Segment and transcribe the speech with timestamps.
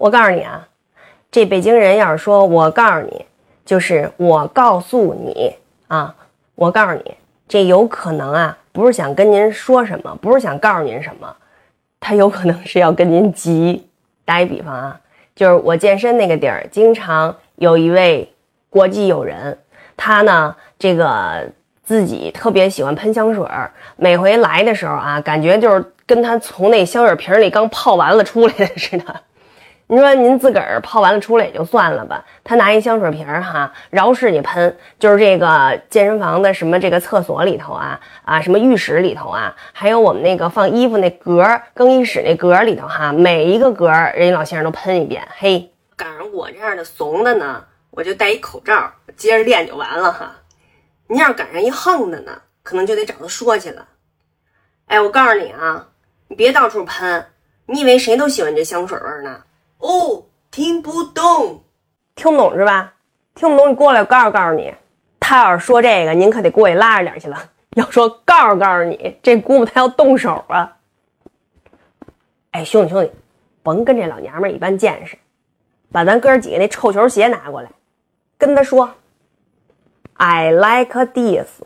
[0.00, 0.66] 我告诉你啊，
[1.30, 3.26] 这北京人要是说我告诉你，
[3.66, 5.54] 就是我告诉你
[5.88, 6.14] 啊，
[6.54, 7.14] 我告诉你，
[7.46, 11.36] 这有可能啊，不是想跟您说什么，不是想告诉您什么，
[12.00, 13.86] 他有可能是要跟您急。
[14.24, 14.98] 打一比方啊，
[15.36, 18.32] 就是我健身那个地儿，经常有一位
[18.70, 19.58] 国际友人，
[19.98, 21.46] 他呢，这个
[21.84, 29.20] 自己特别喜欢喷香水儿，每回来的时候啊，感觉就是跟他从那香水瓶里刚泡完了出来的似的。
[29.92, 45.26] 你说您自个儿泡完了出来也就算了吧，他拿一香水瓶哈，饶是你喷，就是这个健身房的什么这个厕所里头啊啊，什么浴室里头啊，还有我们那个放衣服那格，更衣室那格里头哈，每一个格人家老先生都喷一遍。
[45.36, 50.36] 嘿，赶上我这样的怂的呢，我就戴一口罩，接着练就完了哈。
[51.08, 52.30] 您要是赶上一横的呢，
[52.62, 53.88] 可能就得找他说去了。
[54.86, 55.88] 哎，我告诉你啊，
[56.28, 57.26] 你别到处喷，
[57.66, 59.40] 你以为谁都喜欢这香水味呢？
[59.80, 61.62] 哦，听不懂，
[62.14, 62.94] 听不懂是吧？
[63.34, 64.72] 听不懂，你过来，我告诉告诉你，
[65.18, 67.50] 他要是说这个，您可得过去拉着点去了。
[67.76, 70.76] 要说告诉告诉你，这姑母他要动手啊！
[72.50, 73.12] 哎，兄弟兄弟，
[73.62, 75.16] 甭跟这老娘们一般见识，
[75.92, 77.70] 把咱哥几个那臭球鞋拿过来，
[78.36, 78.92] 跟他说
[80.14, 81.62] ，I like this。